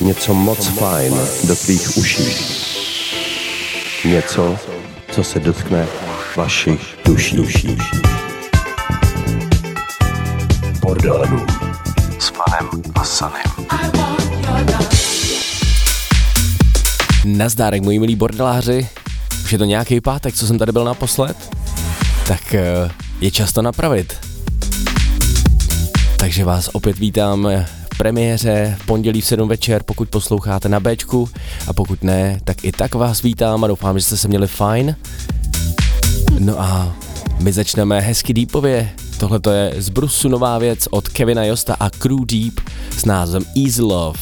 [0.00, 1.14] něco moc fajn
[1.44, 2.24] do tvých uší.
[4.04, 4.56] Něco,
[5.12, 5.86] co se dotkne
[6.36, 7.36] vašich duší.
[7.36, 7.78] duší.
[10.80, 11.46] Bordelů
[12.18, 13.42] s panem a sanem.
[17.24, 18.88] Nazdárek, moji milí bordeláři.
[19.44, 21.36] Už je to nějaký pátek, co jsem tady byl naposled?
[22.28, 22.90] Tak eh,
[23.20, 24.14] je čas to napravit.
[26.18, 31.28] Takže vás opět vítám v premiéře v pondělí v 7 večer, pokud posloucháte na Bčku
[31.66, 34.96] a pokud ne, tak i tak vás vítám a doufám, že jste se měli fajn.
[36.38, 36.96] No a
[37.38, 38.90] my začneme hezky deepově.
[39.18, 42.60] Tohle je z Brusu nová věc od Kevina Josta a Crew Deep
[42.98, 44.18] s názvem Easy Love.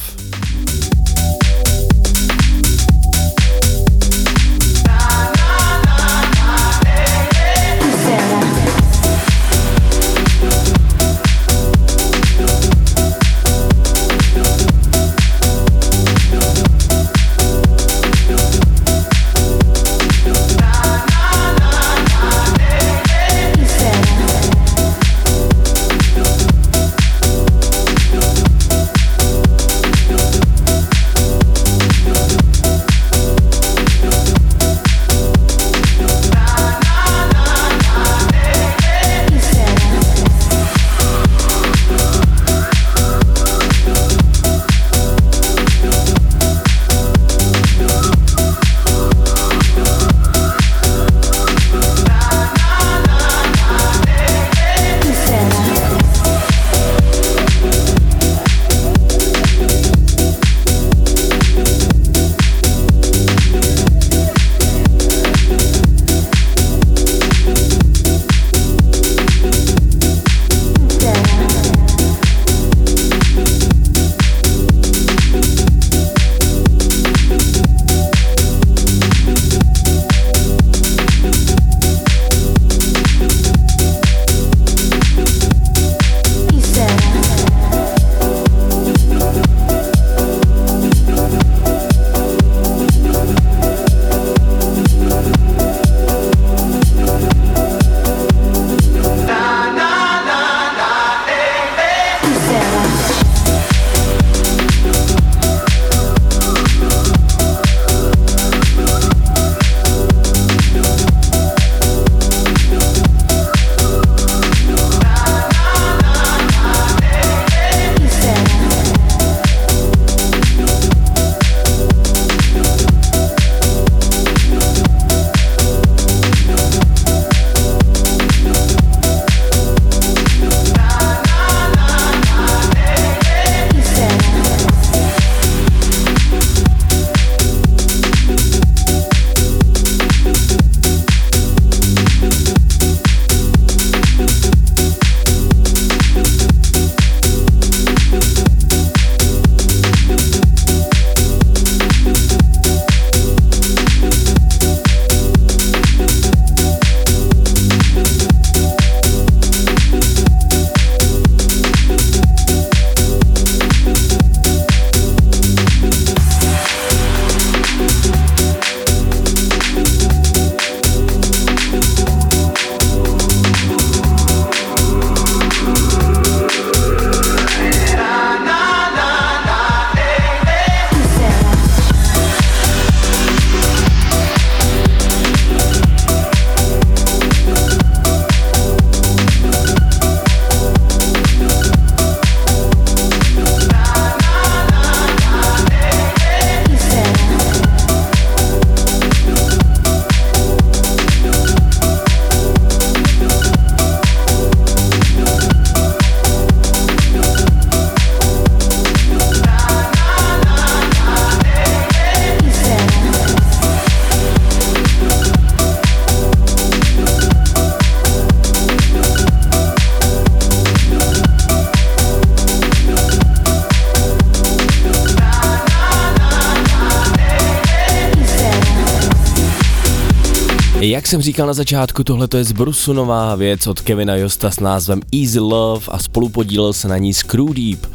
[231.09, 235.01] Jsem říkal na začátku, tohle je z Brusu nová věc od Kevina Josta s názvem
[235.21, 237.85] Easy Love a spolupodílel se na ní Screw Deep.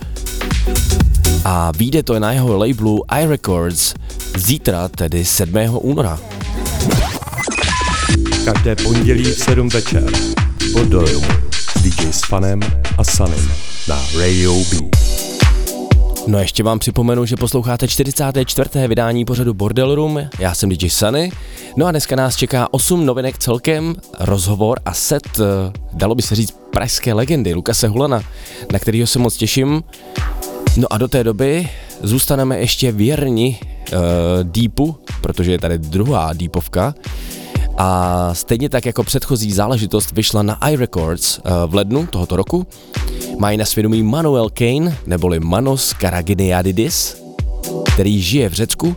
[1.45, 3.95] A vyjde to na jeho labelu iRecords
[4.37, 5.55] zítra, tedy 7.
[5.81, 6.21] února.
[8.45, 10.11] Každé pondělí v 7 večer
[10.73, 11.23] pod dojou
[11.83, 12.61] DJ s Fanem
[12.99, 13.51] a Sanem
[13.89, 15.05] na Radio B.
[16.27, 18.89] No ještě vám připomenu, že posloucháte 44.
[18.89, 21.33] vydání pořadu Bordel Room, já jsem DJ Sunny,
[21.77, 26.35] no a dneska nás čeká 8 novinek celkem, rozhovor a set, eh, dalo by se
[26.35, 28.23] říct, pražské legendy Lukase Hulana,
[28.73, 29.83] na kterého se moc těším.
[30.77, 31.69] No a do té doby
[32.03, 33.99] zůstaneme ještě věrni uh,
[34.43, 36.95] Deepu, protože je tady druhá Deepovka,
[37.79, 42.67] a stejně tak jako předchozí záležitost vyšla na iRecords uh, v lednu tohoto roku,
[43.39, 47.23] mají na svědomí Manuel Kane, neboli Manos Karaginiadidis,
[47.95, 48.97] který žije v Řecku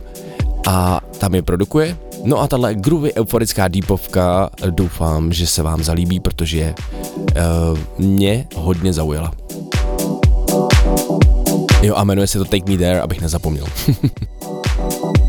[0.66, 1.96] a tam je produkuje.
[2.24, 6.74] No a tahle groovy euforická deepovka doufám, že se vám zalíbí, protože
[7.18, 9.32] uh, mě hodně zaujala.
[11.82, 13.66] Jo a jmenuje se to Take Me There, abych nezapomněl.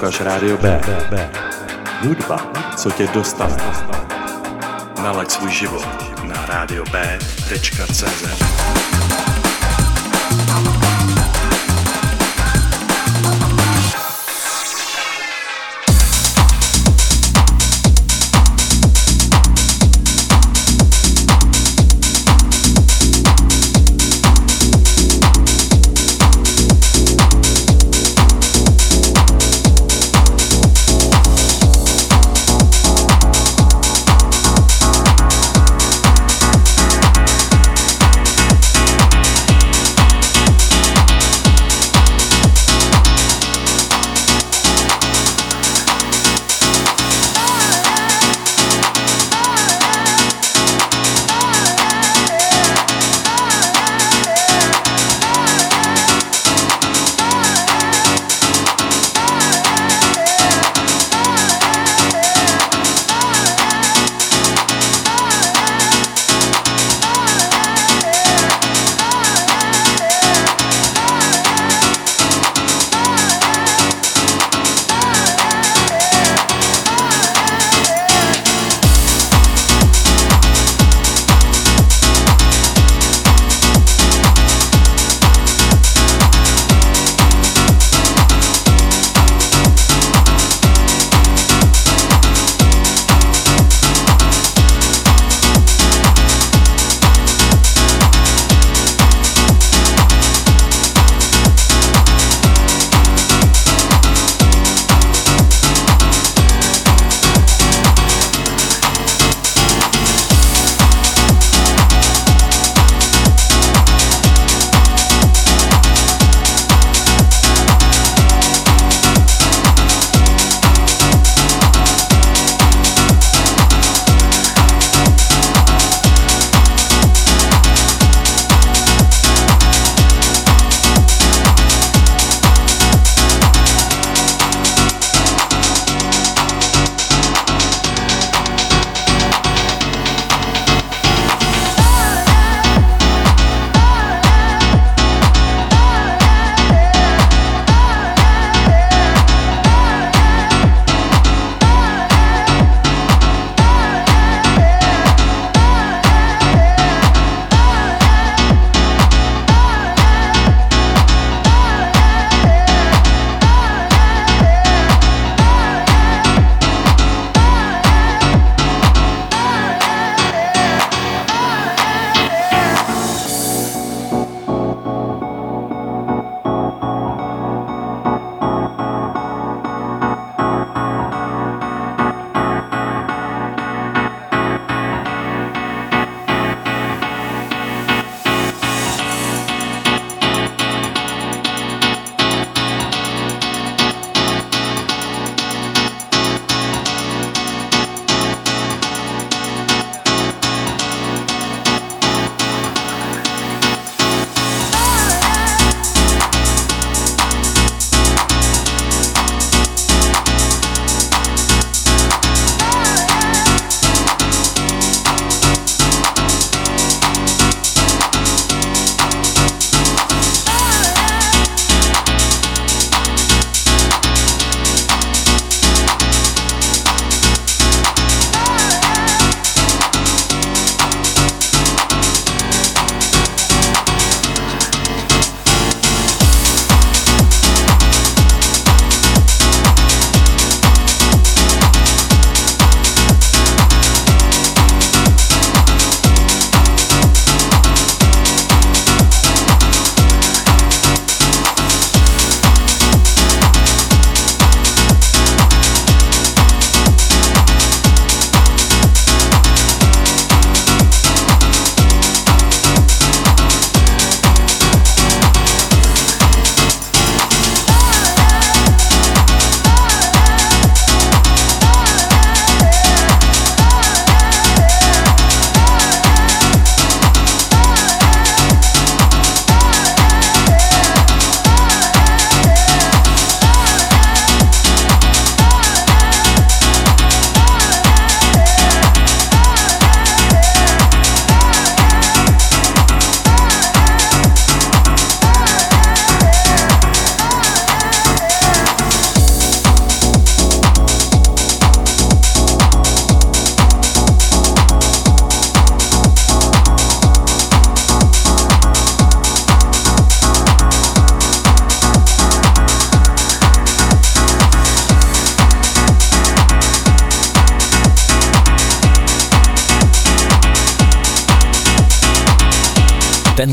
[0.00, 0.80] Posloucháš Rádio B.
[2.00, 3.56] Hudba, co tě dostane.
[5.02, 5.86] Nalaď svůj život
[6.22, 8.49] na radiob.cz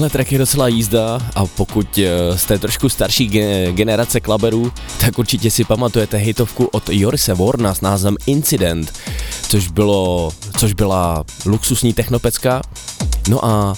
[0.08, 3.28] Tenhle track je docela jízda a pokud eh, jste trošku starší
[3.72, 8.94] generace klaberů, tak určitě si pamatujete hitovku od Jorise Warna s názvem Incident,
[9.50, 12.62] což, bylo, což byla luxusní technopecka.
[13.30, 13.76] No a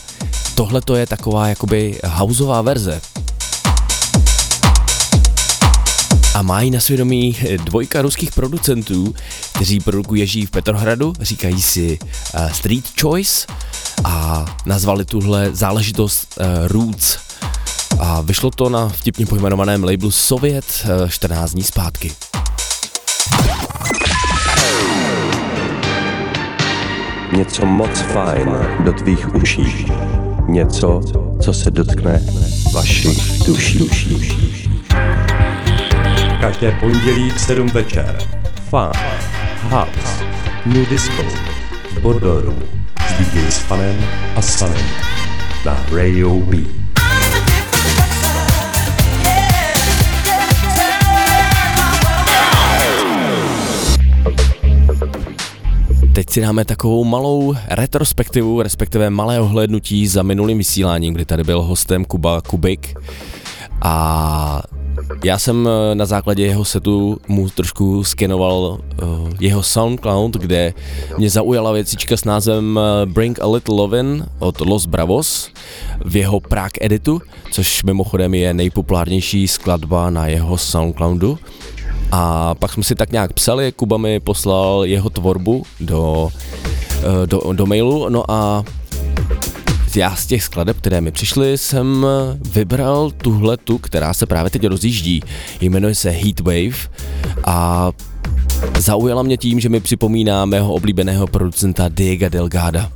[0.55, 3.01] tohle to je taková jakoby houseová verze.
[6.33, 9.15] A mají na svědomí dvojka ruských producentů,
[9.55, 13.47] kteří produkují ježí v Petrohradu, říkají si uh, Street Choice
[14.03, 17.17] a nazvali tuhle záležitost uh, Roots.
[17.99, 20.65] A vyšlo to na vtipně pojmenovaném labelu Sovět
[21.01, 22.11] uh, 14 dní zpátky.
[27.37, 28.49] Něco moc fajn
[28.85, 29.85] do tvých uší.
[30.47, 31.01] Něco,
[31.41, 32.25] co se dotkne
[32.73, 34.69] vašich duší.
[36.39, 38.17] Každé pondělí v 7 večer.
[38.69, 38.91] Fun,
[39.69, 40.23] house,
[40.65, 41.23] new disco,
[42.01, 42.55] Bordoru
[43.07, 43.95] s DJ s Fanem
[44.35, 44.85] a Sanem
[45.65, 46.57] na Radio B.
[56.13, 61.61] Teď si dáme takovou malou retrospektivu, respektive malé ohlednutí za minulým vysíláním, kdy tady byl
[61.61, 62.93] hostem Kuba Kubik
[63.81, 64.61] a
[65.23, 68.55] já jsem eh, na základě jeho setu mu trošku skenoval
[69.03, 70.73] uh, jeho SoundCloud, kde
[71.17, 75.51] mě zaujala věcička s názvem eh, Bring a Little Lovin od Los Bravos
[76.05, 81.39] v jeho Prague editu, což mimochodem je nejpopulárnější skladba na jeho SoundCloudu.
[82.11, 86.29] A pak jsme si tak nějak psali, Kuba mi poslal jeho tvorbu do,
[87.25, 88.63] do, do mailu, no a
[89.99, 92.05] já z těch skladeb, které mi přišly, jsem
[92.53, 95.23] vybral tuhle tu, která se právě teď rozjíždí.
[95.61, 96.89] Jmenuje se Heatwave
[97.43, 97.91] a
[98.77, 102.91] zaujala mě tím, že mi připomíná mého oblíbeného producenta Diego Delgada.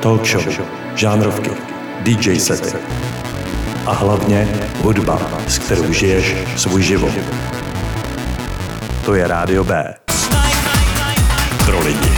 [0.00, 0.42] Talk show,
[0.96, 1.50] žánrovky,
[2.00, 2.78] DJ sety
[3.86, 4.48] a hlavně
[4.82, 7.12] hudba, s kterou žiješ svůj život.
[9.04, 9.94] To je Rádio B.
[11.64, 12.10] Pro lidi.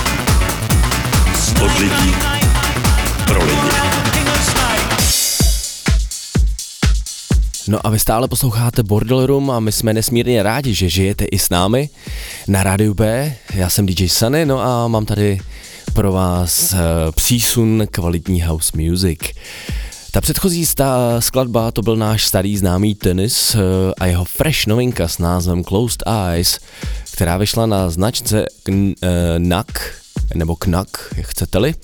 [1.65, 2.15] Od lidí.
[3.27, 3.69] Pro lidi.
[7.69, 11.39] No a vy stále posloucháte Bordel Room a my jsme nesmírně rádi, že žijete i
[11.39, 11.89] s námi
[12.49, 13.35] na Rádiu B.
[13.55, 15.39] Já jsem DJ Sunny, no a mám tady
[15.95, 16.79] pro vás uh,
[17.15, 19.19] přísun kvalitní house music.
[20.11, 23.61] Ta předchozí sta- skladba to byl náš starý známý tenis uh,
[23.99, 26.59] a jeho fresh novinka s názvem Closed Eyes,
[27.13, 29.95] která vyšla na značce kn- uh, NAK,
[30.35, 31.75] nebo KNAK, jak chcete-li.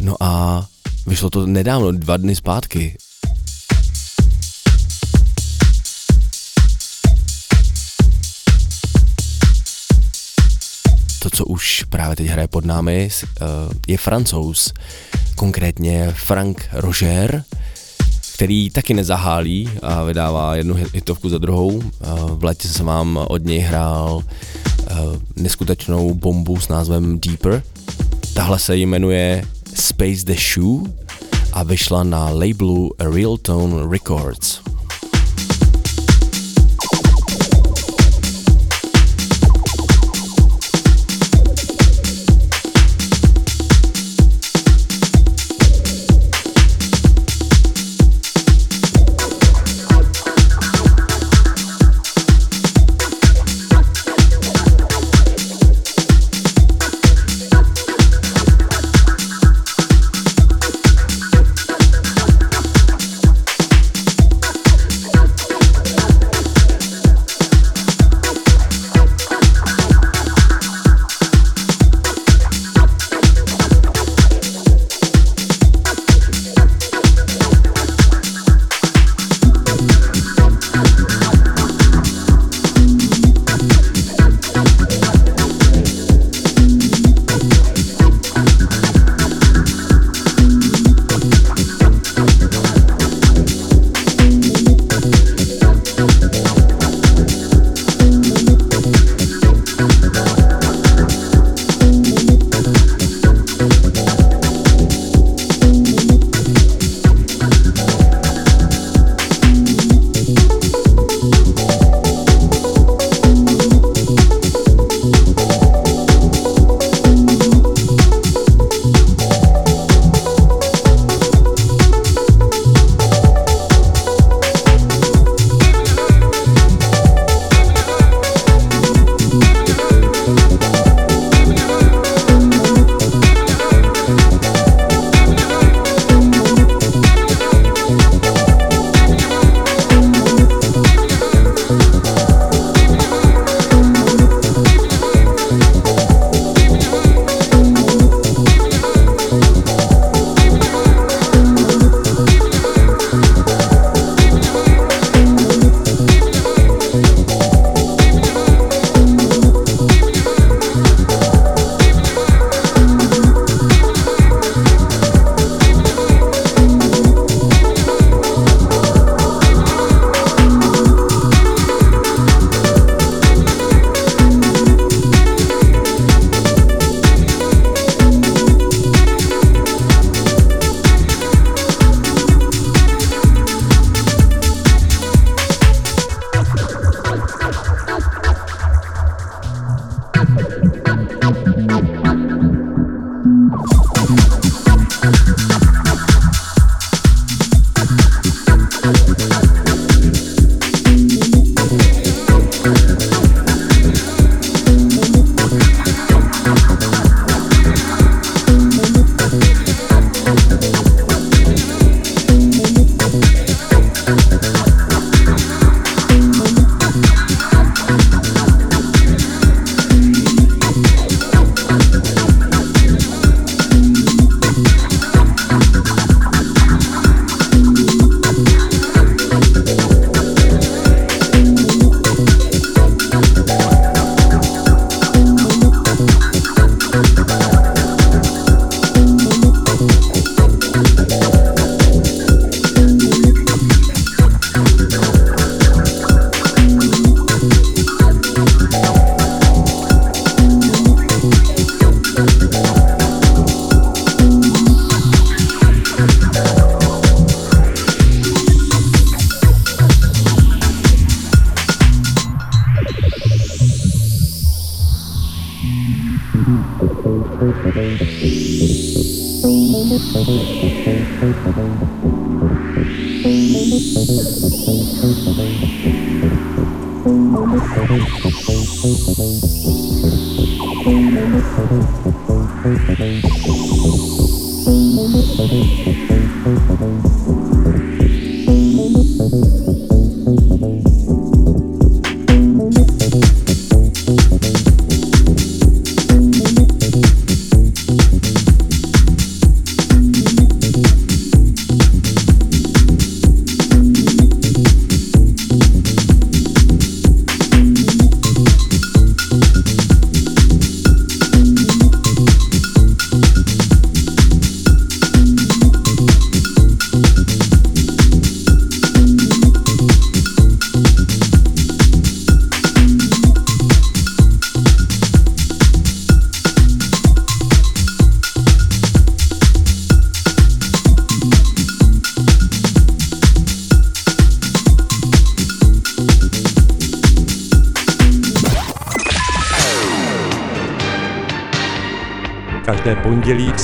[0.00, 0.66] No a
[1.06, 2.96] vyšlo to nedávno, dva dny zpátky.
[11.30, 13.44] To, co už právě teď hraje pod námi, eh,
[13.86, 14.72] je francouz,
[15.34, 17.44] konkrétně Frank Roger,
[18.34, 21.82] který taky nezahálí a vydává jednu hitovku za druhou.
[21.82, 24.22] Eh, v létě jsem vám od něj hrál
[24.90, 24.94] eh,
[25.36, 27.62] neskutečnou bombu s názvem Deeper.
[28.34, 30.92] Tahle se jmenuje Space the Shoe
[31.52, 34.60] a vyšla na labelu Real Tone Records.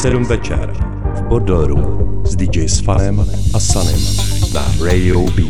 [0.04, 0.72] 7 večer
[1.16, 4.00] v Bordel Room s DJ Sfanem a Sanem
[4.54, 5.42] na Radio B.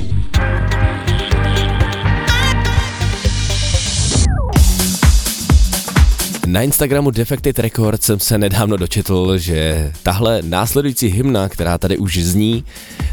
[6.47, 12.19] Na Instagramu Defected Records jsem se nedávno dočetl, že tahle následující hymna, která tady už
[12.19, 12.65] zní,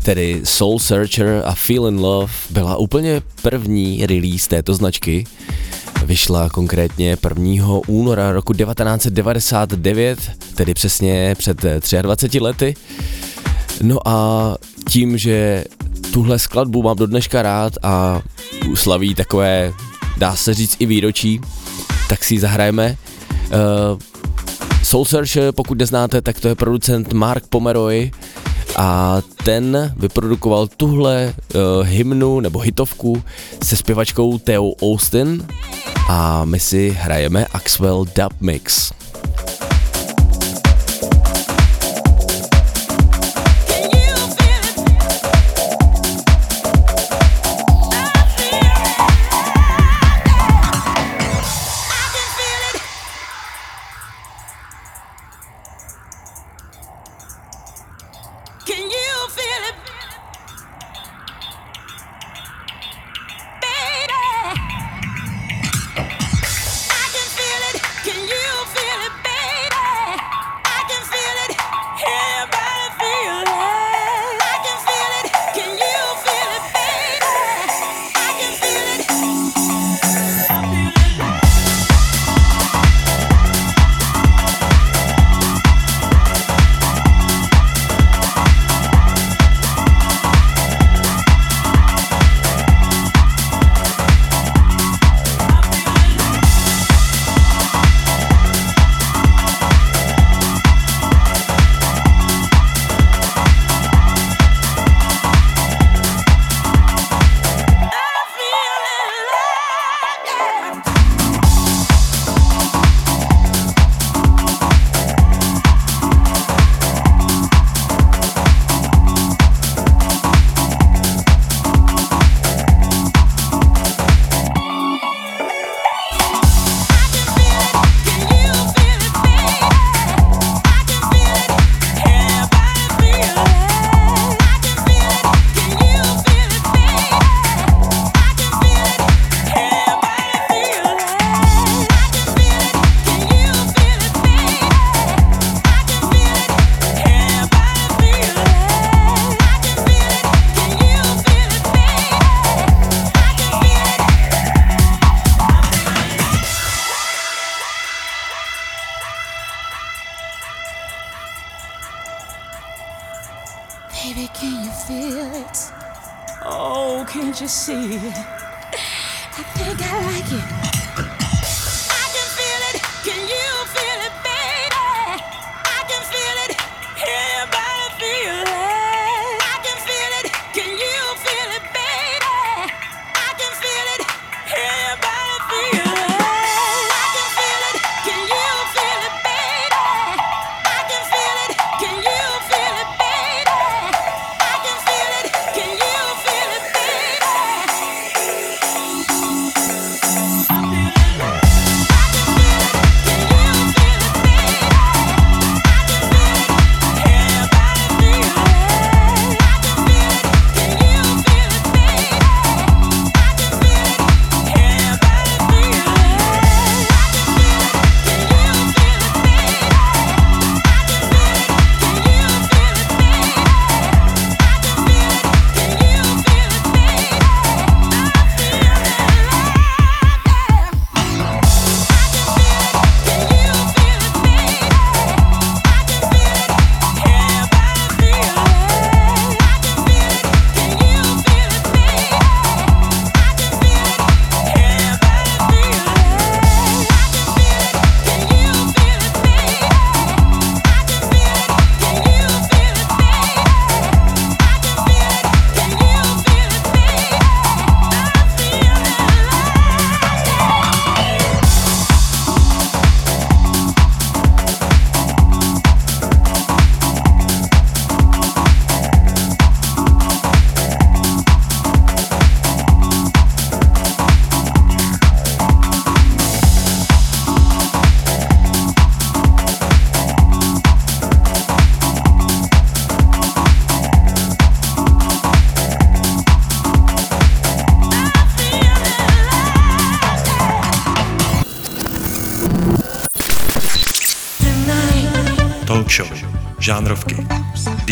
[0.03, 5.25] tedy Soul Searcher a Feel in Love, byla úplně první release této značky.
[6.05, 7.79] Vyšla konkrétně 1.
[7.87, 10.19] února roku 1999,
[10.55, 11.65] tedy přesně před
[12.01, 12.75] 23 lety.
[13.81, 14.55] No a
[14.89, 15.63] tím, že
[16.13, 18.21] tuhle skladbu mám do dneška rád a
[18.75, 19.73] slaví takové,
[20.17, 21.41] dá se říct, i výročí,
[22.09, 22.97] tak si ji zahrajeme.
[23.41, 23.99] Uh,
[24.83, 28.11] Soul Searcher, pokud neznáte, tak to je producent Mark Pomeroy
[28.75, 33.23] a ten vyprodukoval tuhle uh, hymnu nebo hitovku
[33.63, 35.47] se zpěvačkou Theo Austin
[36.09, 38.91] a my si hrajeme Axwell Dub Mix.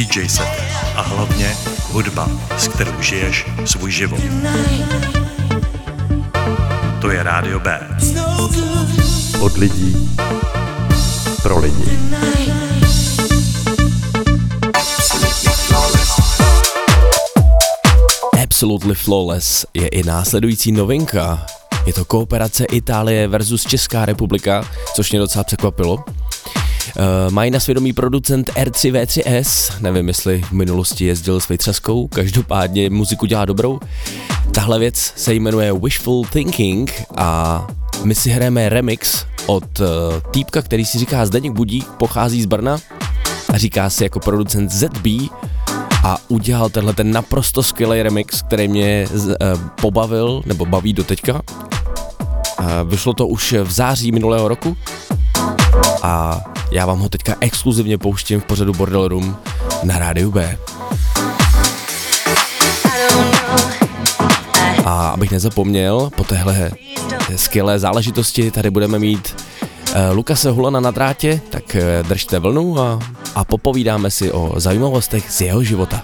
[0.09, 0.63] DJ set
[0.95, 1.55] a hlavně
[1.91, 4.19] hudba, s kterou žiješ svůj život.
[7.01, 7.97] To je Rádio B.
[9.39, 10.09] Od lidí
[11.41, 11.99] pro lidi.
[18.43, 21.45] Absolutely Flawless je i následující novinka.
[21.85, 24.63] Je to kooperace Itálie versus Česká republika,
[24.95, 26.03] což mě docela překvapilo.
[26.97, 33.25] Uh, mají na svědomí producent R3V3S, nevím jestli v minulosti jezdil s Vytřaskou, každopádně muziku
[33.25, 33.79] dělá dobrou.
[34.51, 37.67] Tahle věc se jmenuje Wishful Thinking a
[38.03, 39.85] my si hrajeme remix od uh,
[40.31, 42.77] týpka, který si říká Zdeněk Budík, pochází z Brna
[43.53, 45.07] a říká si jako producent ZB
[46.03, 49.25] a udělal tenhle ten naprosto skvělý remix, který mě uh,
[49.81, 51.41] pobavil, nebo baví do teďka.
[52.59, 54.77] Uh, vyšlo to už v září minulého roku
[56.01, 56.41] a
[56.71, 59.37] já vám ho teďka exkluzivně pouštím v pořadu Bordel Room
[59.83, 60.57] na rádiu B.
[64.85, 66.71] A abych nezapomněl, po téhle
[67.35, 72.99] skvělé záležitosti tady budeme mít uh, Lukase Hulana na drátě, tak uh, držte vlnu a,
[73.35, 76.03] a popovídáme si o zajímavostech z jeho života.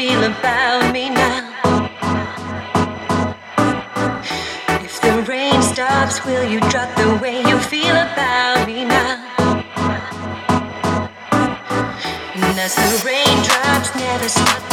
[0.00, 1.42] feel about me now?
[4.82, 9.16] If the rain stops, will you drop the way you feel about me now?
[12.34, 14.69] And as the raindrops never stop.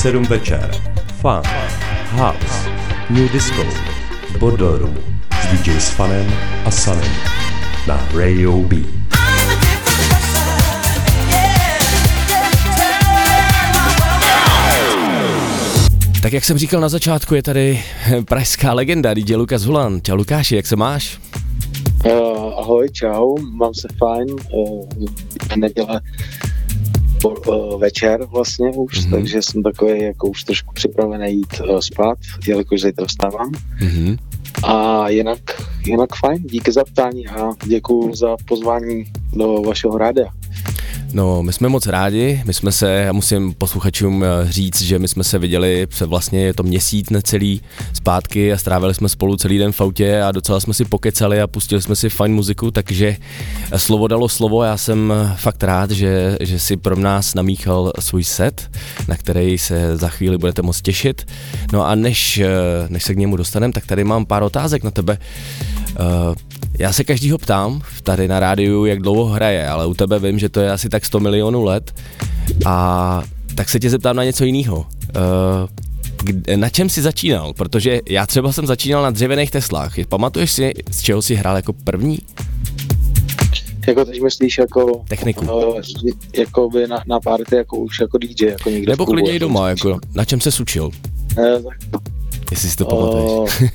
[0.00, 0.70] V 7 večer.
[1.20, 1.42] Fun,
[2.10, 2.68] House,
[3.10, 3.62] New Disco,
[4.40, 4.96] Room
[5.42, 6.26] s DJ Fanem
[6.64, 7.12] a Sanem
[7.86, 8.76] na Radio B.
[16.22, 17.82] Tak jak jsem říkal na začátku, je tady
[18.24, 20.00] pražská legenda DJ Lukas Hulan.
[20.02, 21.20] Čau Lukáši, jak se máš?
[22.04, 24.88] Uh, ahoj, čau, mám se fajn, uh,
[25.56, 26.00] neděle
[27.78, 29.06] večer vlastně už, Mhm.
[29.06, 29.10] mm-hmm.
[29.10, 33.50] takže jsem takový jako už trošku připravený jít uh, spát, jelikož zítra vstávám.
[33.80, 34.16] Mhm.
[34.64, 35.38] A jinak,
[35.86, 39.04] jinak fajn, díky za ptání a děkuji za pozvání
[39.36, 40.26] do vašeho rádia.
[41.12, 45.08] No, my jsme moc rádi, my jsme se, já musím posluchačům eh, říct, že my
[45.08, 47.60] jsme se viděli před vlastně je to měsíc necelý
[47.92, 51.46] zpátky a strávili jsme spolu celý den v autě a docela jsme si pokecali a
[51.46, 53.16] pustili jsme si fajn muziku, takže
[53.72, 57.92] eh, slovo dalo slovo, já jsem eh, fakt rád, že, že si pro nás namíchal
[57.98, 58.70] svůj set,
[59.08, 61.26] na který se za chvíli budete moc těšit.
[61.72, 62.42] No a než,
[62.88, 65.18] než se k němu dostaneme, tak tady mám pár otázek na tebe.
[66.00, 66.34] Uh,
[66.78, 70.48] já se každýho ptám tady na rádiu, jak dlouho hraje, ale u tebe vím, že
[70.48, 71.94] to je asi tak 100 milionů let
[72.66, 73.22] a
[73.54, 74.86] tak se tě zeptám na něco jiného.
[75.16, 77.52] Uh, na čem jsi začínal?
[77.52, 79.94] Protože já třeba jsem začínal na dřevěných Teslách.
[80.08, 82.18] Pamatuješ si, z čeho jsi hrál jako první?
[83.86, 85.44] Jako teď myslíš jako, Techniku.
[85.44, 85.80] uh,
[86.38, 89.34] jako by na, na party jako už jako DJ, jako někdo v Nebo klidně i
[89.34, 90.90] jako doma, jako na čem se učil?
[91.38, 92.00] Eh, tak
[92.50, 93.60] Jestli si to pamatuješ.
[93.60, 93.68] Uh,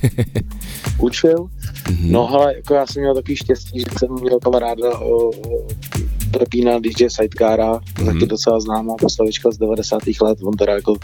[1.06, 1.48] učil.
[1.90, 2.12] Mhm.
[2.12, 5.30] No ale jako já jsem měl takový štěstí, že jsem měl kamaráda uh,
[6.38, 8.06] Pepína DJ Sidecara, mm-hmm.
[8.06, 10.02] taky docela známá postavička z 90.
[10.22, 10.96] let, on teda jako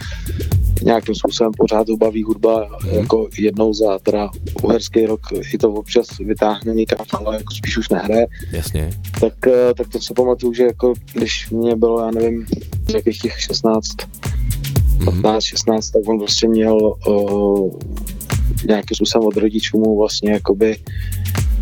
[0.83, 2.99] nějakým způsobem pořád ho baví hudba, mm-hmm.
[2.99, 4.29] jako jednou za teda
[4.63, 5.21] uherský rok
[5.53, 8.89] i to občas vytáhne někam, ale jako spíš už nehraje, Jasně.
[9.19, 12.45] tak, eh, tak to si pamatuju, že jako když mě bylo, já nevím,
[12.93, 14.72] jakých těch 16, Mhm.
[15.05, 16.77] 15, 16, tak on prostě měl
[17.07, 17.71] uh,
[18.67, 20.77] nějakým způsobem od rodičů mu vlastně jakoby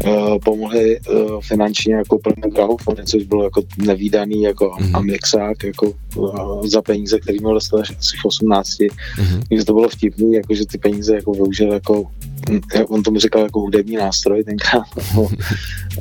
[0.06, 4.92] uh, pomohli uh, finančně jako plně gramofony, což bylo jako nevýdaný jako Mhm.
[4.92, 4.98] mm-hmm.
[4.98, 8.70] a mixák jako uh, za peníze, který měl dostat až asi v 18.
[9.20, 9.42] Mhm.
[9.50, 12.06] Takže to bylo vtipný, jako že ty peníze jako využil jako
[12.88, 14.84] on tomu říkal jako hudební nástroj tenkrát,
[15.16, 15.32] uh,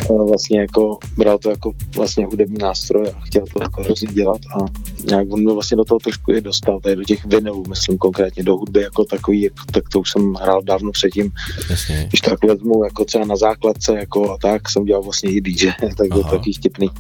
[0.29, 4.65] vlastně jako bral to jako vlastně hudební nástroj a chtěl to jako hrozně dělat a
[5.07, 8.43] nějak on mě vlastně do toho trošku i dostal, tady do těch vinylů, myslím konkrétně
[8.43, 11.33] do hudby jako takový, jako, tak to už jsem hrál dávno předtím,
[11.71, 12.07] Jasně.
[12.09, 15.71] když tak vezmu jako třeba na základce jako a tak jsem dělal vlastně i DJ,
[15.97, 16.91] tak byl taky vtipný.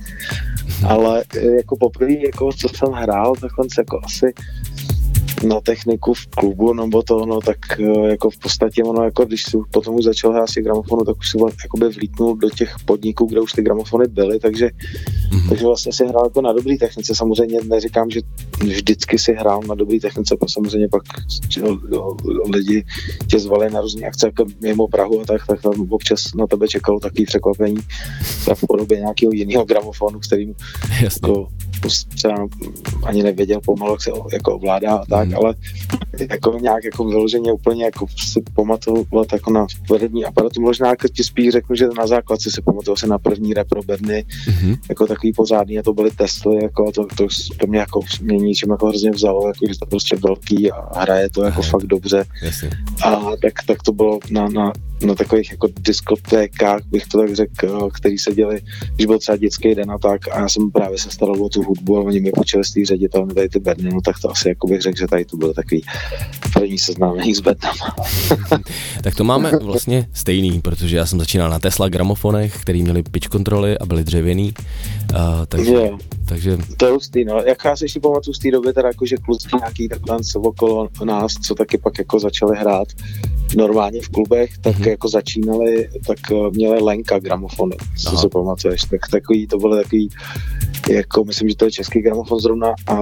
[0.89, 4.33] Ale e, jako poprvé, jako co jsem hrál, tak on se jako asi
[5.43, 9.43] na techniku v klubu, nebo to, no, tak e, jako v podstatě ono, jako když
[9.43, 13.27] si potom už začal hrát si gramofonu, tak už si jakoby vlítnul do těch podniků,
[13.27, 14.71] kde už ty gramofony byly, takže,
[15.33, 15.49] Mhm.
[15.49, 17.15] takže vlastně si hrál jako na dobrý technice.
[17.15, 18.21] Samozřejmě neříkám, že
[18.65, 21.03] vždycky si hrál na dobrý technice, protože samozřejmě pak
[21.57, 22.17] jo, jo,
[22.53, 22.85] lidi
[23.27, 26.69] tě zvali na různé akce jako mimo Prahu a tak, tak tam občas na tebe
[26.69, 27.77] čekalo takový překvapení
[28.55, 30.55] v podobě nějakého jiného gramofonu, kterým
[31.03, 31.29] Jasně.
[31.29, 31.49] jako
[32.15, 32.49] třeba
[33.05, 35.45] ani nevěděl pomalu, jak se jako ovládá a tak, Mhm.
[35.47, 35.55] ale
[36.31, 40.61] jako nějak jako vyloženě úplně jako si pamatovat jako na hudební aparatu.
[40.61, 44.25] Možná jako ti spíš řeknu, že na základce si pamatuju se na první repro bedny,
[44.49, 44.75] Mhm.
[44.89, 47.27] jako takový pořádný a to byly Tesly, jako to, to,
[47.59, 51.29] to, mě jako mě ničím jako hrozně vzalo, jako že to prostě velký a hraje
[51.31, 51.71] to jako Aha.
[51.71, 52.71] fakt dobře Jasně.
[53.05, 54.73] a tak, tak to bylo na, na,
[55.07, 58.61] na takových jako diskotékách, bych to tak řekl, který se děli,
[58.95, 61.63] když byl třeba dětský den a tak a já jsem právě se staral o tu
[61.63, 64.49] hudbu a oni mi počili z té ředitelny tady ty bedny, no tak to asi
[64.49, 65.83] jako bych řekl, že tady to bylo takový
[66.53, 67.97] první seznámení s bednama.
[69.03, 73.29] Tak to máme vlastně stejný, protože já jsem začínal na Tesla gramofonech, který měli pitch
[73.29, 74.55] kontroly a byly dřevěný.
[75.13, 75.99] Uh, takže, Jo.
[76.25, 77.43] takže To je hustý, no.
[77.47, 80.89] Jak já si ještě pamatuju z té doby, teda jako, že kluci nějaký takhle okolo
[81.05, 82.89] nás, co taky pak jako začali hrát
[83.57, 84.83] normálně v klubech, tak Mhm.
[84.85, 84.90] mm-hmm.
[84.91, 90.09] Jako začínali, tak eh, měli Lenka gramofony, co si pamatuješ, tak takový, to byly takový,
[90.91, 92.97] jako myslím, že to je český gramofon zrovna a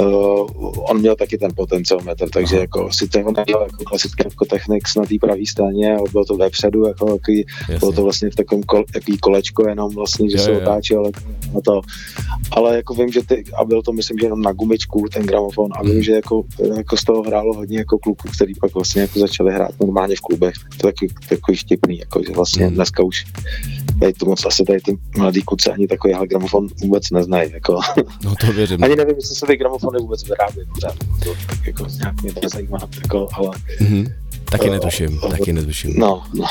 [0.00, 0.46] Uh,
[0.90, 5.02] on měl taky ten potenciometr, takže jako si to nedělal jako klasický jako Technics na
[5.06, 7.46] té pravé straně, ale bylo to vepředu, jako takový,
[7.80, 10.58] bylo to vlastně v takovém kol, takový kolečko jenom vlastně, že Jo, se jo.
[10.60, 11.06] otáčel
[11.58, 11.80] a to.
[12.50, 15.70] Ale jako vím, že ty, a byl to myslím, že jenom na gumičku ten gramofon
[15.76, 15.92] a Mhm.
[15.92, 16.44] vím, že jako,
[16.76, 20.20] jako z toho hrálo hodně jako kluků, který pak vlastně jako začali hrát normálně v
[20.20, 20.54] klubech.
[20.80, 22.74] To je taky takový vtipný, jako že vlastně Mhm.
[22.74, 23.24] dneska už
[24.00, 27.52] tady to moc asi tady ty mladý kluci ani takovýhle gramofon vůbec neznají.
[27.52, 27.80] Jako.
[28.24, 28.84] No to věřím.
[28.84, 30.94] Ani nevím, jestli se ty gramofony vůbec pořád.
[31.24, 34.06] To, tak jako nějak mě to nezajímá, jako, ale Mhm.
[34.50, 35.94] Taky netuším, taky netuším.
[35.98, 36.44] no, no.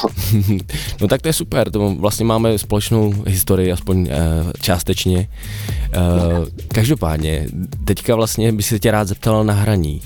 [1.02, 4.08] No tak to je super, to vlastně máme společnou historii, aspoň uh,
[4.62, 5.30] částečně.
[5.98, 7.48] Uh, každopádně,
[7.86, 10.02] teďka vlastně bych se tě rád zeptal na hraní.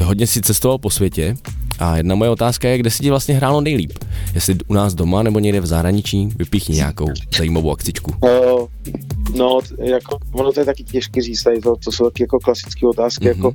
[0.00, 1.36] Uh, hodně si cestoval po světě
[1.78, 3.92] a jedna moje otázka je, kde si ti vlastně hrálo nejlíp?
[4.34, 8.12] Jestli u nás doma nebo někde v zahraničí, vypíchni nějakou zajímavou akcičku.
[8.20, 8.66] Uh,
[9.36, 12.38] no, t- jako, ono to je taky těžké říct, tady to, to jsou taky jako
[12.38, 13.32] klasické otázky, Mhm.
[13.34, 13.46] mm-hmm.
[13.46, 13.52] jako,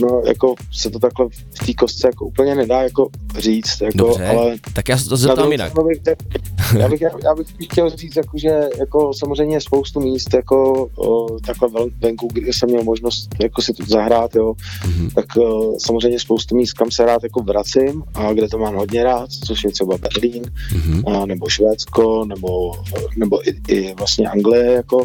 [0.00, 4.26] no, jako se to takhle v té kostce jako úplně nedá jako říct, jako, Dobře,
[4.26, 5.72] ale tak já se to zeptám jinak.
[5.88, 5.98] bych,
[6.78, 11.68] já, bych, já bych chtěl říct, jako, že jako samozřejmě spoustu míst jako o, takhle
[11.68, 14.54] ven- venku, kde jsem měl možnost jako si to zahrát, jo,
[14.86, 15.10] Mhm.
[15.10, 19.04] tak o, samozřejmě spoustu míst, kam se rád jako vracím a kde to mám hodně
[19.04, 20.42] rád, což je třeba Berlín,
[20.74, 21.02] Mhm.
[21.08, 22.72] a nebo Švédsko, nebo,
[23.16, 25.04] nebo i, i vlastně Anglie, jako,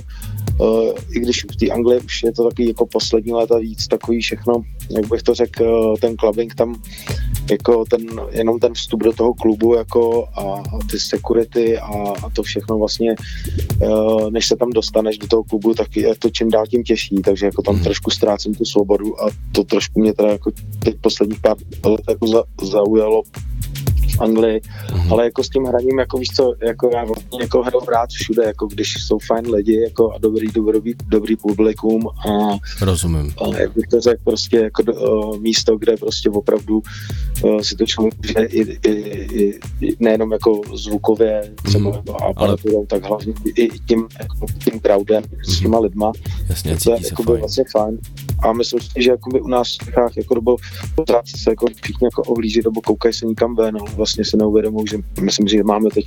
[0.59, 4.21] uh, i když v té Anglii už je to takový jako poslední léta víc takový
[4.21, 4.53] všechno,
[4.89, 6.81] jak bych to řekl, uh, ten clubbing tam
[7.51, 8.01] jako ten,
[8.31, 12.77] jenom ten vstup do toho klubu jako a, a ty security a, a to všechno
[12.77, 13.15] vlastně,
[13.81, 17.15] uh, než se tam dostaneš do toho klubu, tak je to čím dál tím těžší,
[17.15, 17.83] takže jako tam Mhm.
[17.83, 21.55] trošku ztrácím tu svobodu a to trošku mě teda jako teď posledních pár
[21.85, 23.21] let jako za, zaujalo
[24.17, 24.61] v Anglii,
[24.93, 25.13] Mhm.
[25.13, 28.43] ale jako s tím hraním, jako víš co, jako já vlastně jako hraju rád všude,
[28.43, 33.33] jako když jsou fajn lidi, jako a dobrý, dobrý, dobrý publikum a, Rozumím.
[33.43, 36.81] a jak bych to řekl, prostě jako do, uh, místo, kde prostě opravdu
[37.43, 41.99] uh, si to člověk může i, i, i, i, nejenom jako zvukově třeba Mhm.
[42.09, 46.11] mm, aparaturou, tak hlavně i, tím, jako, tím crowdem, s těma lidma,
[46.49, 47.39] Jasně, to je jako fajn.
[47.39, 47.97] vlastně fajn.
[48.43, 50.55] A myslím si, že jakoby u nás v Čechách jako dobo
[51.25, 54.97] se jako všichni jako ohlíží nebo koukají se nikam ven, no, vlastně si neuvědomují, že
[55.21, 56.05] myslím, že máme teď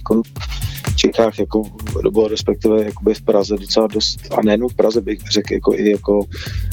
[0.91, 1.63] v Čechách jako,
[2.05, 5.91] nebo respektive jakoby v Praze docela dost, a nejen v Praze bych řekl, jako i
[5.91, 6.25] jako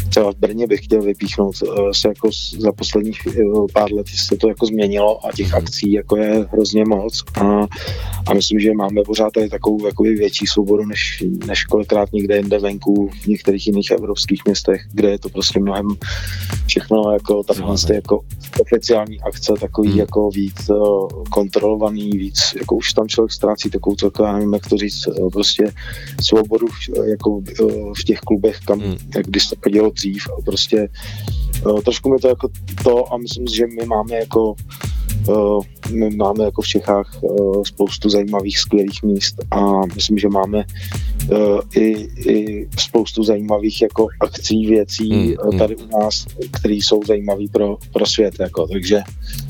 [0.10, 3.42] třeba v Brně bych chtěl vypíchnout, eh, se jako za posledních eh,
[3.74, 7.68] pár let se to jako změnilo a těch akcí jako je hrozně moc a,
[8.28, 12.60] a myslím, že máme pořád tady takovou jakoby větší svobodu než, než kolikrát někde jinde
[12.60, 15.88] venku v některých jiných evropských městech, kde je to prostě mnohem
[16.68, 18.20] všechno jako takhle jako
[18.60, 20.00] oficiální akce, takový Hmm.
[20.00, 24.68] jako víc uh, kontrolovaný, víc, jako už tam člověk ztrácí takovou celku, já nevím, jak
[24.68, 25.74] to říct, uh, prostě
[26.22, 28.98] svobodu v, jako uh, v těch klubech, kam, Hmm.
[29.16, 30.90] jak když se chodilo dřív a prostě
[31.86, 32.50] trošku mi to jako
[32.84, 34.56] to a myslím, že my máme jako
[35.92, 40.66] my máme jako v Čechách uh, spoustu zajímavých, skvělých míst a myslím, že máme
[41.32, 45.60] uh, i, i spoustu zajímavých jako akcí, věcí Hmm, hmm.
[45.60, 48.34] tady u nás, které jsou zajímavé pro, pro svět.
[48.40, 48.68] Jako.
[48.68, 48.96] Takže,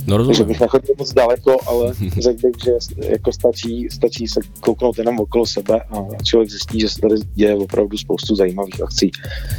[0.08, 0.48] No takže rozumím.
[0.48, 2.72] bych nechodil moc daleko, ale řekl bych, že
[3.10, 7.56] jako stačí, stačí se kouknout jenom okolo sebe a člověk zjistí, že se tady děje
[7.56, 9.12] opravdu spoustu zajímavých akcí.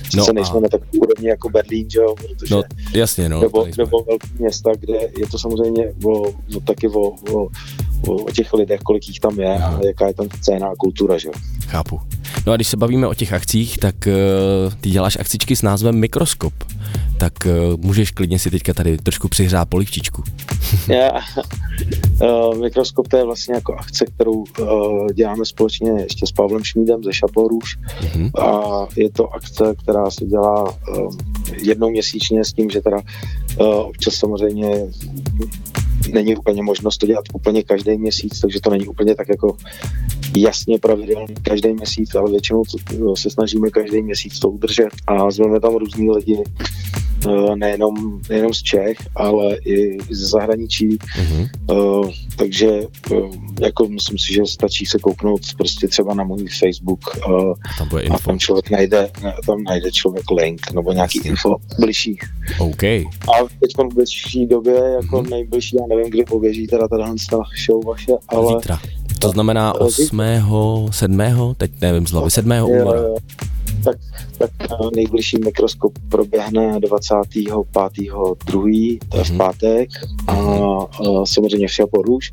[0.04, 2.62] Sice No a- nejsme na takové úrovni jako Berlín, že jo, protože No,
[2.94, 3.40] jasně, no.
[3.40, 6.22] nebo, nebo velké města, kde je to samozřejmě o,
[6.56, 7.00] o, taky o,
[7.32, 7.48] o,
[8.08, 11.28] o, těch lidech, kolik jich tam je a jaká je tam scéna a kultura, že
[11.28, 11.34] jo.
[11.66, 12.00] Chápu.
[12.46, 15.96] No a když se bavíme o těch akcích, tak uh, ty děláš akcičky s názvem
[15.96, 16.52] Mikroskop.
[17.18, 20.22] Tak uh, můžeš klidně si teďka tady trošku přihřát polivčičku.
[22.22, 27.04] Uh, Mikroskop to je vlastně jako akce, kterou uh, děláme společně ještě s Pavlem Šmídem
[27.04, 27.68] ze Chapeau Rouge
[28.14, 28.30] Mhm.
[28.38, 30.74] a je to akce, která se dělá
[31.62, 32.96] jednou měsíčně s tím, že teda
[33.60, 34.68] uh, občas samozřejmě
[36.12, 39.56] není úplně možnost to dělat úplně každý měsíc, takže to není úplně tak jako
[40.36, 45.60] jasně pravidelně každý měsíc, ale většinou to, se snažíme každý měsíc to udržet a zveme
[45.60, 46.44] tam různý lidi,
[47.28, 51.46] eh, nejenom, nejenom z Čech, ale i ze zahraničí, Mhm.
[51.70, 52.80] Uh, takže
[53.10, 57.88] uh, jako myslím si, že stačí se kouknout prostě třeba na můj Facebook uh, Tam
[57.88, 58.18] bude a info.
[58.18, 59.10] tam člověk najde,
[59.46, 62.18] tam najde člověk link nebo nějaký info bližší.
[62.60, 62.82] OK.
[62.82, 63.04] A
[63.60, 65.30] teď v bližší době, jako Mhm.
[65.30, 68.78] nejbližší, já nevím, kdy poběží teda tahle ta show vaše, ale Zítra.
[69.18, 70.04] To znamená Ale zítra.
[70.04, 70.92] 8.
[70.92, 71.54] 7.
[71.56, 72.64] teď nevím z hlavy, 7.
[72.64, 73.00] února.
[73.00, 73.14] eh,
[73.84, 73.96] tak,
[74.38, 78.98] tak eh, nejbližší mikroskop proběhne 25.2.
[79.08, 79.38] to je v Mhm.
[79.38, 79.88] pátek
[80.26, 82.28] a, a samozřejmě v Chapeau Rouge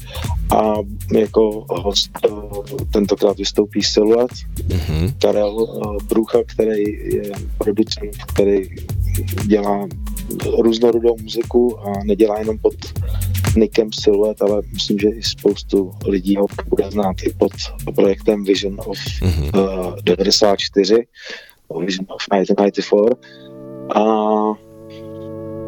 [0.58, 0.74] a
[1.18, 2.30] jako host eh,
[2.92, 4.36] tentokrát vystoupí Silhouette,
[4.74, 5.14] Mhm.
[5.22, 6.84] Karel eh, Brucha, který
[7.16, 8.70] je producent, který
[9.48, 9.88] dělá
[10.60, 12.74] různorodou muziku a nedělá jenom pod
[13.58, 17.52] Nikem Silhouette, ale myslím, že i spoustu lidí ho bude znát i pod
[17.96, 19.44] projektem Vision of Mhm.
[19.60, 20.96] uh, 94,
[21.80, 23.00] Vision of 1994
[23.96, 24.02] a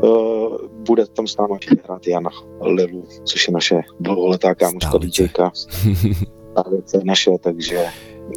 [0.03, 1.53] uh, bude tam s námi
[1.85, 2.29] hrát Jana
[2.61, 4.97] Lilu, což je naše dlouholetá kámoška.
[4.97, 5.51] DJka.
[6.53, 7.85] právě to naše, takže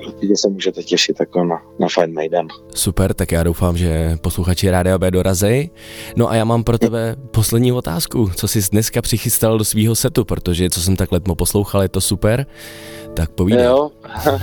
[0.06, 2.48] určitě se můžete těšit jako na, na Fine Maiden.
[2.74, 5.70] Super, tak já doufám, že posluchači Rádia B dorazej.
[6.16, 8.30] No a já mám pro tebe poslední otázku.
[8.36, 12.00] Co jsi dneska přichystal do svého setu, protože co jsem tak letmo poslouchal, je to
[12.00, 12.46] super.
[13.14, 13.64] Tak povídej.
[13.64, 13.90] Jo,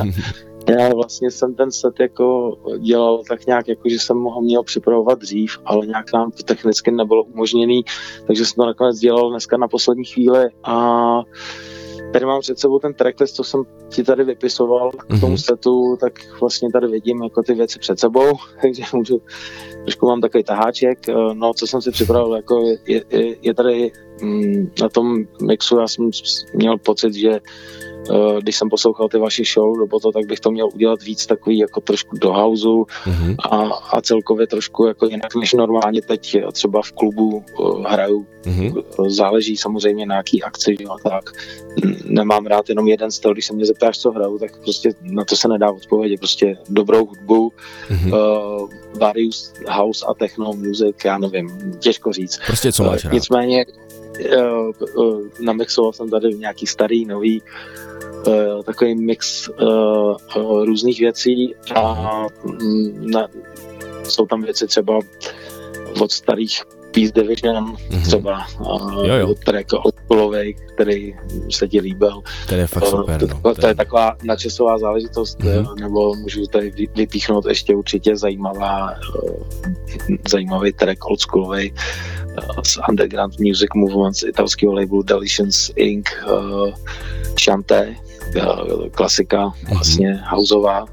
[0.69, 5.19] já vlastně jsem ten set jako dělal tak nějak, jako že jsem ho měl připravovat
[5.19, 7.85] dřív, ale nějak nám to technicky nebylo umožněný,
[8.27, 11.21] takže jsem to nakonec dělal dneska na poslední chvíli a
[12.13, 15.37] Tady mám před sebou ten tracklist, co jsem ti tady vypisoval k tomu Mhm.
[15.37, 18.31] setu, tak vlastně tady vidím jako ty věci před sebou,
[18.61, 19.21] takže můžu,
[19.83, 23.91] trošku mám takový taháček, Eh, no co jsem si připravil, jako je, je, je tady
[24.21, 26.09] mm, na tom mixu, já jsem
[26.53, 27.39] měl pocit, že
[28.41, 31.57] když jsem poslouchal ty vaše show, nebo to, tak bych to měl udělat víc takový
[31.57, 33.35] jako trošku do houseu Mhm.
[33.39, 33.57] a,
[33.91, 38.73] a celkově trošku jako jinak, než normálně teď eh, třeba v klubu uh, hraju Mhm.
[39.07, 41.23] záleží samozřejmě na jaký akci, jo, a tak.
[42.05, 45.35] Nemám rád jenom jeden styl, když se mě zeptáš, co hraju, tak prostě na to
[45.35, 47.51] se nedá odpovědět, prostě dobrou hudbu,
[47.89, 48.13] Mhm.
[48.13, 51.49] uh, various house a techno music, já nevím,
[51.79, 52.39] těžko říct.
[52.47, 53.13] Prostě co máš Eh, rád.
[53.13, 53.86] Nicméně uh, uh,
[55.39, 57.41] namixoval jsem tady nějaký starý, nový
[58.27, 59.49] uh, takový mix
[60.63, 63.27] různých věcí a mm, na,
[64.03, 64.99] jsou tam věci třeba
[66.01, 68.01] od starých Peace Division, Mhm.
[68.01, 69.33] třeba uh, Jo, jo.
[69.45, 71.15] track Oldschoolowej, který
[71.51, 72.21] se ti líbil.
[72.49, 73.39] To je fakt Uh, super, no.
[73.43, 75.57] to, to je taková načasová záležitost, Mhm.
[75.59, 78.91] mm nebo můžu tady vy- vypíchnout ještě určitě zajímavá,
[79.23, 79.43] uh,
[80.29, 86.05] zajímavý track Oldschoolowej uh, z Underground Music Movement z italského labelu Deletions Inc.
[86.31, 86.69] Uh,
[87.45, 88.06] Chanté, uh,
[88.91, 90.85] klasika, vlastně houseová.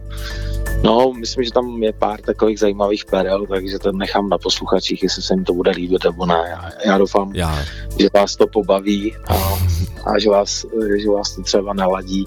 [0.82, 5.22] No, myslím, že tam je pár takových zajímavých perel, takže to nechám na posluchačích, jestli
[5.22, 6.44] se jim to bude líbit nebo ne.
[6.48, 7.58] Já, já doufám, Já,
[8.00, 9.34] že vás to pobaví a,
[10.04, 10.66] a že, vás,
[11.02, 12.24] že vás to třeba naladí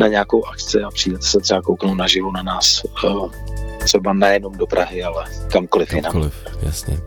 [0.00, 2.82] na nějakou akci a přijdete se třeba kouknout naživo na nás.
[3.84, 6.02] Eh, Třeba nejenom do Prahy, ale kamkoliv jinam.
[6.12, 6.98] kamkoliv, jasně.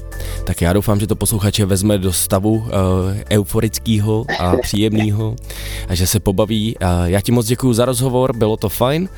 [0.44, 2.68] Tak já doufám, že to posluchače vezme do stavu uh,
[3.32, 5.36] euforického a příjemného
[5.90, 6.76] a že se pobaví.
[6.82, 9.10] Uh, já ti moc děkuji za rozhovor, bylo to fajn.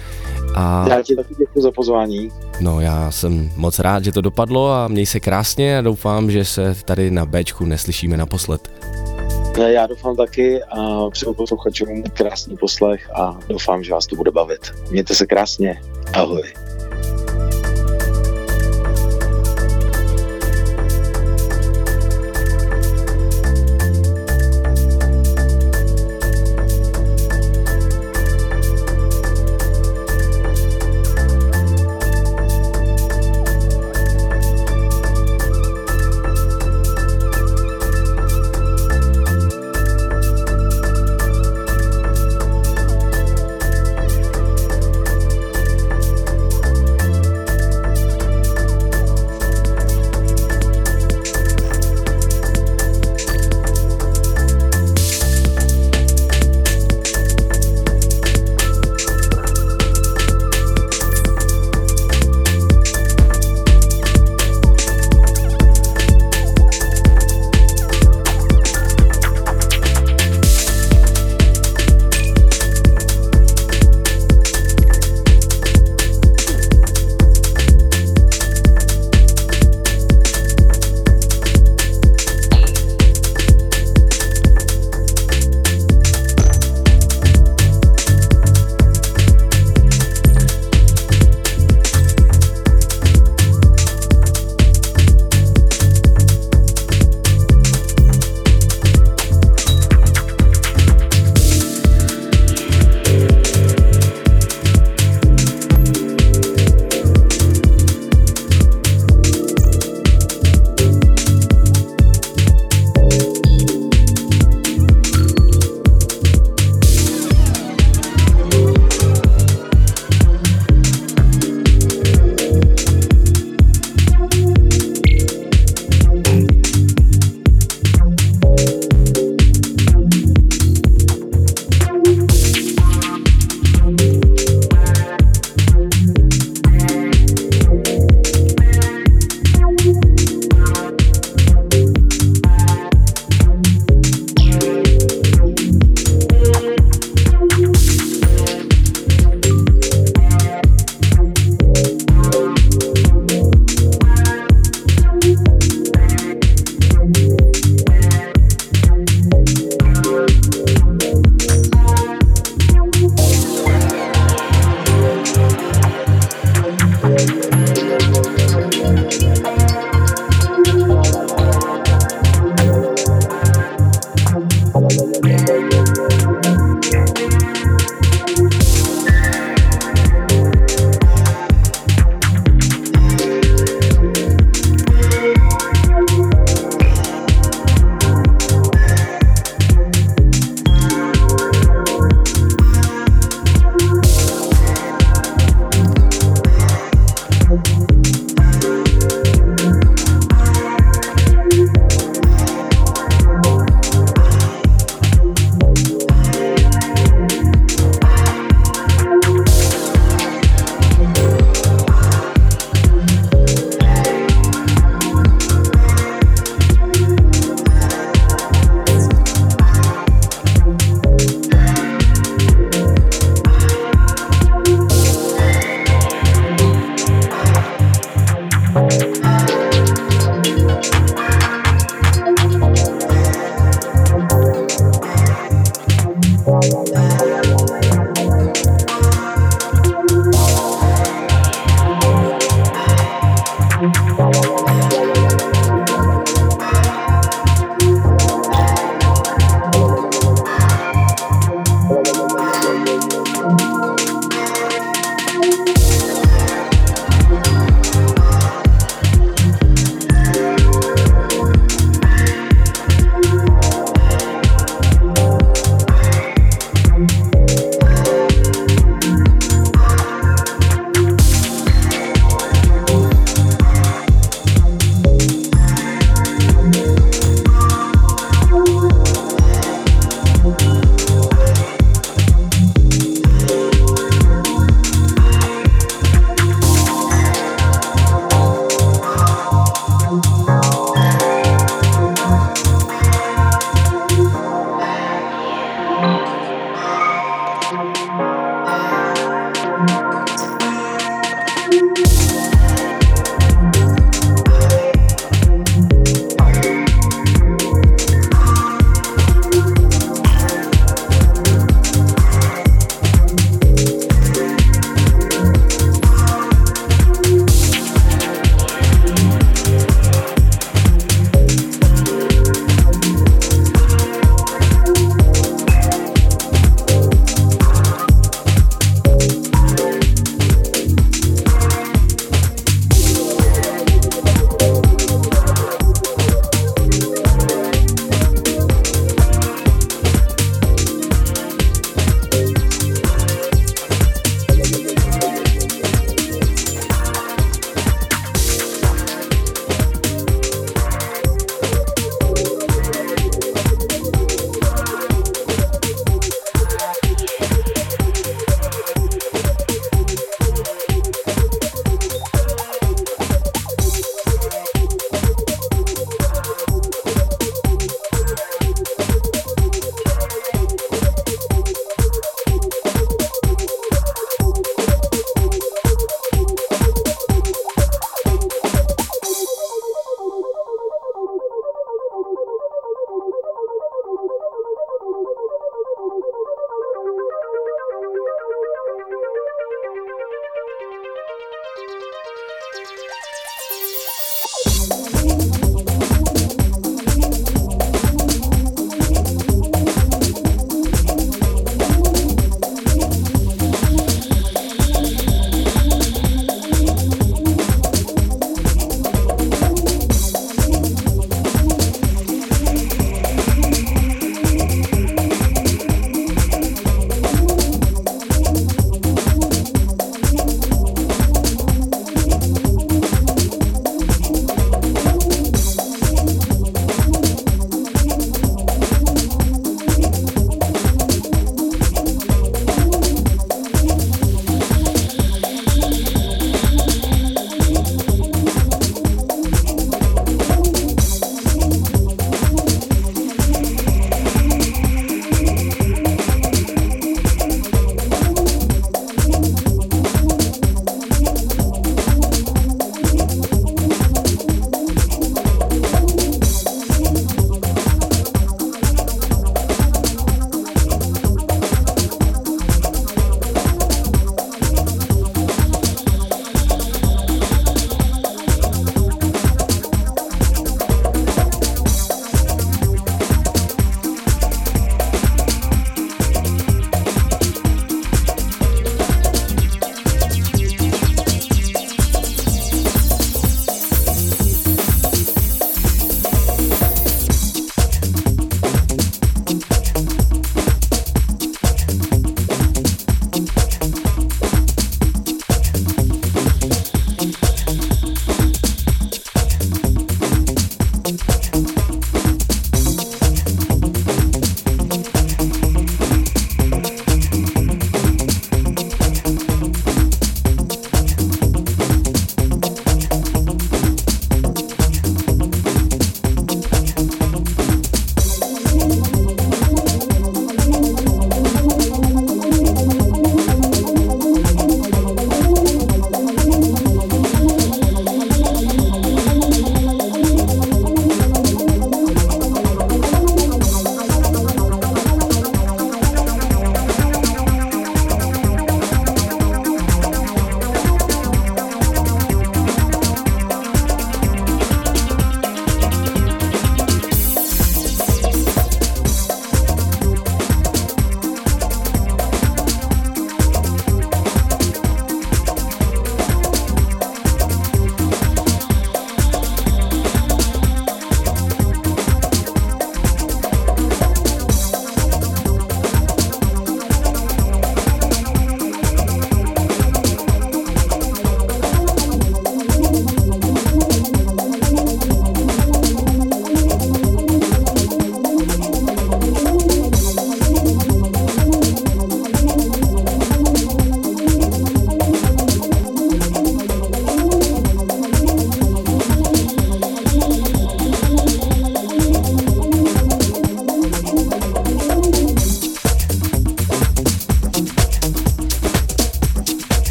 [0.56, 2.30] A Já ti taky děkuji za pozvání.
[2.60, 6.46] no, já jsem moc rád, že to dopadlo a měj se krásně a doufám, že
[6.46, 8.72] se tady na Bčku neslyšíme naposled.
[9.60, 14.32] Eh, Já doufám taky a přeju posluchačům krásný poslech a doufám, že vás to bude
[14.32, 14.60] bavit.
[14.92, 15.82] Mějte se krásně.
[16.14, 16.44] Ahoj.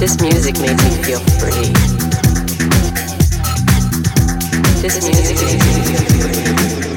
[0.00, 1.72] This music made me feel free.
[4.80, 6.89] This music made me feel free.